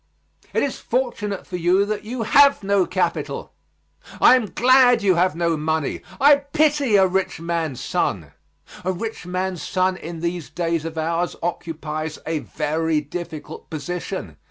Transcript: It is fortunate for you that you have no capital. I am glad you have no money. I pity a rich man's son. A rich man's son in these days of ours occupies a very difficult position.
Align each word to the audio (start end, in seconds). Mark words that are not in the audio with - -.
It 0.51 0.63
is 0.63 0.79
fortunate 0.79 1.45
for 1.45 1.57
you 1.57 1.85
that 1.85 2.03
you 2.03 2.23
have 2.23 2.63
no 2.63 2.87
capital. 2.87 3.53
I 4.19 4.35
am 4.35 4.47
glad 4.51 5.03
you 5.03 5.13
have 5.13 5.35
no 5.35 5.55
money. 5.55 6.01
I 6.19 6.37
pity 6.37 6.95
a 6.95 7.05
rich 7.05 7.39
man's 7.39 7.81
son. 7.81 8.31
A 8.83 8.91
rich 8.91 9.27
man's 9.27 9.61
son 9.61 9.97
in 9.97 10.21
these 10.21 10.49
days 10.49 10.85
of 10.85 10.97
ours 10.97 11.35
occupies 11.43 12.17
a 12.25 12.39
very 12.39 12.99
difficult 12.99 13.69
position. 13.69 14.37